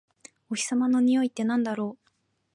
[0.49, 2.09] お日様のにおいってなんだろう？